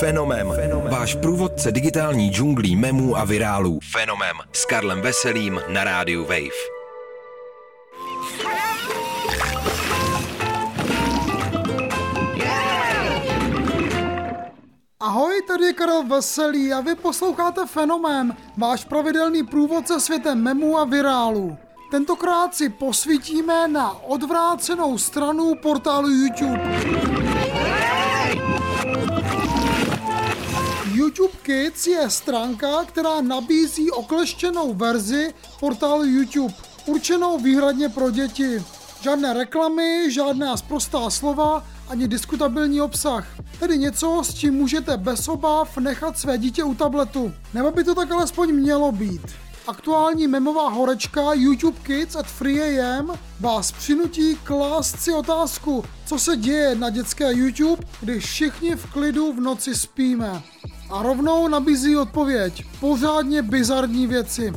[0.00, 0.52] Fenomem.
[0.54, 0.92] Fenomem.
[0.92, 3.78] Váš průvodce digitální džunglí memů a virálů.
[3.92, 4.36] Fenomem.
[4.52, 6.60] S Karlem Veselým na rádiu Wave.
[15.00, 20.84] Ahoj, tady je Karel Veselý a vy posloucháte Fenomén, váš pravidelný průvodce světem memů a
[20.84, 21.56] virálů.
[21.90, 26.60] Tentokrát si posvítíme na odvrácenou stranu portálu YouTube.
[31.10, 36.54] YouTube Kids je stránka, která nabízí okleštěnou verzi portálu YouTube,
[36.86, 38.64] určenou výhradně pro děti.
[39.00, 43.26] Žádné reklamy, žádná sprostá slova, ani diskutabilní obsah.
[43.60, 47.32] Tedy něco, s čím můžete bez obav nechat své dítě u tabletu.
[47.54, 49.22] Nebo by to tak alespoň mělo být.
[49.66, 56.74] Aktuální memová horečka YouTube Kids at 3am vás přinutí klást si otázku, co se děje
[56.74, 60.42] na dětské YouTube, když všichni v klidu v noci spíme.
[60.90, 62.64] A rovnou nabízí odpověď.
[62.80, 64.52] Pořádně bizarní věci.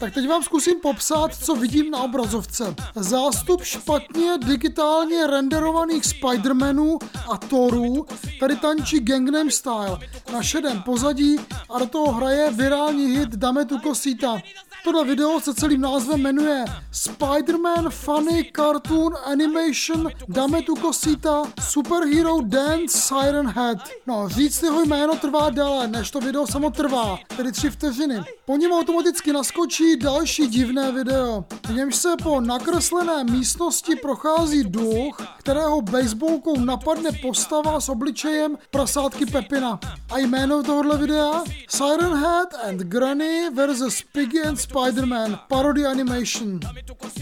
[0.00, 2.74] Tak teď vám zkusím popsat, co vidím na obrazovce.
[2.94, 6.98] Zástup špatně digitálně renderovaných Spidermanů
[7.30, 8.06] a Thorů
[8.40, 9.98] tady tančí Gangnam Style
[10.32, 11.36] na šedém pozadí
[11.70, 14.38] a do toho hraje virální hit Dame tu kosita.
[14.84, 22.98] Tohle video se celým názvem jmenuje Spider-Man Funny Cartoon Animation Dame tu Cosita Superhero Dance
[22.98, 23.78] Siren Head.
[24.06, 28.20] No, říct jeho jméno trvá déle, než to video samo trvá, tedy tři vteřiny.
[28.46, 35.22] Po něm automaticky naskočí další divné video, v němž se po nakreslené místnosti prochází duch,
[35.38, 39.80] kterého baseballkou napadne postava s obličejem prasátky Pepina.
[40.12, 41.44] A jméno tohohle videa?
[41.68, 44.02] Siren Head and Granny vs.
[44.12, 46.60] Piggy and Spider-Man Parody Animation.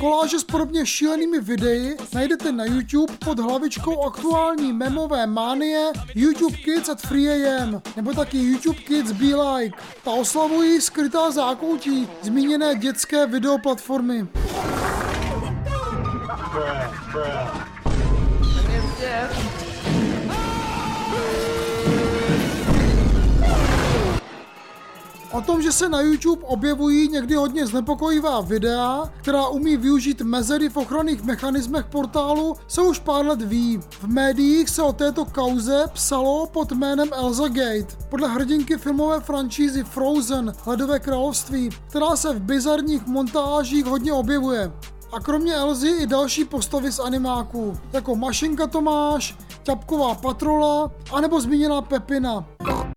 [0.01, 6.89] Koláže s podobně šílenými videi najdete na YouTube pod hlavičkou aktuální memové mánie YouTube Kids
[6.89, 9.79] at 3am nebo taky YouTube Kids Be Like.
[10.05, 14.29] Ta oslavují skrytá zákoutí zmíněné dětské videoplatformy.
[17.13, 17.69] Bruh.
[25.39, 30.69] O tom, že se na YouTube objevují někdy hodně znepokojivá videa, která umí využít mezery
[30.69, 33.81] v ochranných mechanismech portálu, se už pár let ví.
[33.91, 39.85] V médiích se o této kauze psalo pod jménem Elsa Gate, podle hrdinky filmové franšízy
[39.85, 44.73] Frozen, Ledové království, která se v bizarních montážích hodně objevuje.
[45.13, 51.83] A kromě Elzy i další postavy z animáků, jako Mašinka Tomáš, Ťapková patrola, anebo zmíněná
[51.83, 52.47] Pepina.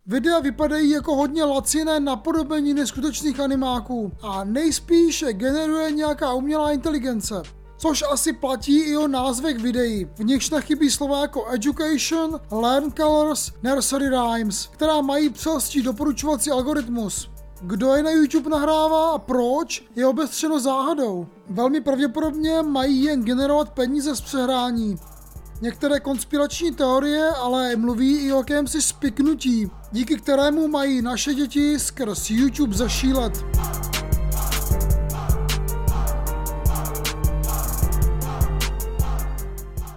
[0.06, 7.42] Videa vypadají jako hodně laciné napodobení neskutečných animáků a nejspíše generuje nějaká umělá inteligence.
[7.78, 13.52] Což asi platí i o názvech videí, v nichž nechybí slova jako education, learn colors,
[13.64, 17.30] nursery rhymes, která mají přelstí doporučovací algoritmus.
[17.62, 21.28] Kdo je na YouTube nahrává a proč, je obestřeno záhadou.
[21.50, 24.98] Velmi pravděpodobně mají jen generovat peníze z přehrání.
[25.62, 32.30] Některé konspirační teorie ale mluví i o jakémsi spiknutí, díky kterému mají naše děti skrz
[32.30, 33.34] YouTube zašílet.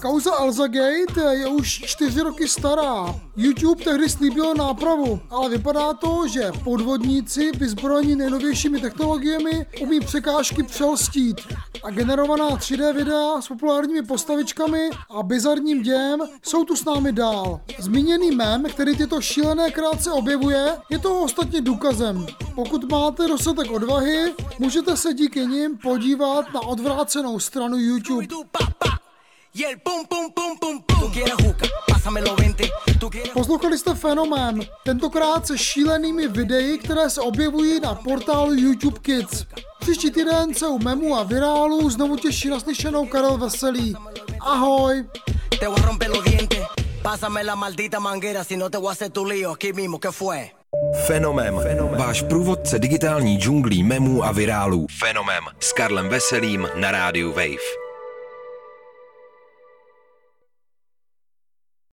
[0.05, 3.21] Kauza Alzagate je už čtyři roky stará.
[3.37, 11.41] YouTube tehdy slíbil nápravu, ale vypadá to, že podvodníci vyzbrojení nejnovějšími technologiemi umí překážky přelstít.
[11.83, 17.61] A generovaná 3D videa s populárními postavičkami a bizarním dějem jsou tu s námi dál.
[17.79, 22.27] Zmíněný mem, který tyto šílené krátce objevuje, je toho ostatně důkazem.
[22.55, 28.27] Pokud máte dostatek odvahy, můžete se díky nim podívat na odvrácenou stranu YouTube.
[33.33, 39.47] Poslouchali jste fenomén, tentokrát se šílenými videi, které se objevují na portálu YouTube Kids.
[39.81, 43.95] Příští týden se u memu a virálu znovu těší naslyšenou Karel Veselý.
[44.41, 45.05] Ahoj!
[45.61, 46.63] Te voy a romper los dientes.
[47.03, 50.13] Pásame la maldita manguera, si no te voy a hacer tu lío aquí mismo, ¿qué
[50.13, 50.51] fue?
[51.07, 51.61] Fenomem.
[51.61, 51.99] Fenomem.
[51.99, 54.87] Váš průvodce digitální džunglí memů a virálů.
[54.99, 55.45] Fenomem.
[55.61, 57.84] S Karlem Veselým na rádiu Wave.